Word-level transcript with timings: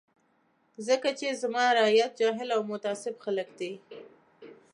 ځکه 0.87 1.09
چې 1.19 1.39
زما 1.41 1.65
رعیت 1.79 2.11
جاهل 2.21 2.49
او 2.55 2.61
متعصب 2.71 3.15
خلک 3.23 3.49
دي. 3.59 3.71